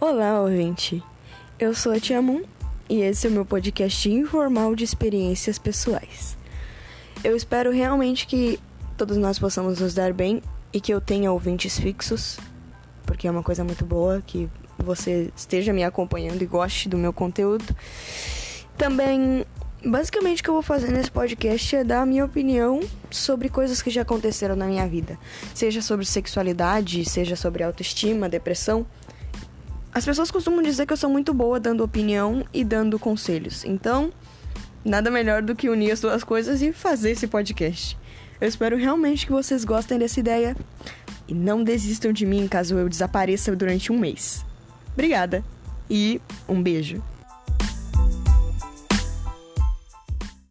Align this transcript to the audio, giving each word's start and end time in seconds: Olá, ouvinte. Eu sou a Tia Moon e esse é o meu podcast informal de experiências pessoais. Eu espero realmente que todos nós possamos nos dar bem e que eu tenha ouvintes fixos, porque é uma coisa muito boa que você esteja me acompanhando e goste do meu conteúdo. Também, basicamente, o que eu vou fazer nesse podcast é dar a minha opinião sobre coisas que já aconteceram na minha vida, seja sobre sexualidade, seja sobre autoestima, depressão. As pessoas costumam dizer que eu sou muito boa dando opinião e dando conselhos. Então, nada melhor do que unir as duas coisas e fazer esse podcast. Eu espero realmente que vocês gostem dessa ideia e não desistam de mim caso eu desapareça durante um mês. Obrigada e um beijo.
Olá, 0.00 0.40
ouvinte. 0.40 1.02
Eu 1.58 1.74
sou 1.74 1.90
a 1.90 1.98
Tia 1.98 2.22
Moon 2.22 2.42
e 2.88 3.00
esse 3.00 3.26
é 3.26 3.30
o 3.30 3.32
meu 3.32 3.44
podcast 3.44 4.08
informal 4.08 4.76
de 4.76 4.84
experiências 4.84 5.58
pessoais. 5.58 6.38
Eu 7.24 7.34
espero 7.34 7.72
realmente 7.72 8.24
que 8.24 8.60
todos 8.96 9.16
nós 9.16 9.40
possamos 9.40 9.80
nos 9.80 9.94
dar 9.94 10.12
bem 10.12 10.40
e 10.72 10.80
que 10.80 10.94
eu 10.94 11.00
tenha 11.00 11.32
ouvintes 11.32 11.80
fixos, 11.80 12.38
porque 13.04 13.26
é 13.26 13.30
uma 13.30 13.42
coisa 13.42 13.64
muito 13.64 13.84
boa 13.84 14.22
que 14.24 14.48
você 14.78 15.32
esteja 15.36 15.72
me 15.72 15.82
acompanhando 15.82 16.40
e 16.42 16.46
goste 16.46 16.88
do 16.88 16.96
meu 16.96 17.12
conteúdo. 17.12 17.64
Também, 18.76 19.44
basicamente, 19.84 20.42
o 20.42 20.44
que 20.44 20.50
eu 20.50 20.54
vou 20.54 20.62
fazer 20.62 20.92
nesse 20.92 21.10
podcast 21.10 21.74
é 21.74 21.82
dar 21.82 22.02
a 22.02 22.06
minha 22.06 22.24
opinião 22.24 22.78
sobre 23.10 23.48
coisas 23.48 23.82
que 23.82 23.90
já 23.90 24.02
aconteceram 24.02 24.54
na 24.54 24.66
minha 24.66 24.86
vida, 24.86 25.18
seja 25.52 25.82
sobre 25.82 26.06
sexualidade, 26.06 27.04
seja 27.04 27.34
sobre 27.34 27.64
autoestima, 27.64 28.28
depressão. 28.28 28.86
As 29.92 30.04
pessoas 30.04 30.30
costumam 30.30 30.62
dizer 30.62 30.86
que 30.86 30.92
eu 30.92 30.96
sou 30.96 31.10
muito 31.10 31.32
boa 31.32 31.58
dando 31.58 31.82
opinião 31.82 32.44
e 32.52 32.62
dando 32.62 32.98
conselhos. 32.98 33.64
Então, 33.64 34.12
nada 34.84 35.10
melhor 35.10 35.42
do 35.42 35.54
que 35.56 35.68
unir 35.68 35.90
as 35.90 36.00
duas 36.00 36.22
coisas 36.22 36.62
e 36.62 36.72
fazer 36.72 37.12
esse 37.12 37.26
podcast. 37.26 37.96
Eu 38.40 38.48
espero 38.48 38.76
realmente 38.76 39.26
que 39.26 39.32
vocês 39.32 39.64
gostem 39.64 39.98
dessa 39.98 40.20
ideia 40.20 40.56
e 41.26 41.34
não 41.34 41.64
desistam 41.64 42.12
de 42.12 42.24
mim 42.24 42.46
caso 42.46 42.76
eu 42.76 42.88
desapareça 42.88 43.54
durante 43.56 43.90
um 43.90 43.98
mês. 43.98 44.44
Obrigada 44.92 45.44
e 45.90 46.20
um 46.48 46.62
beijo. 46.62 47.02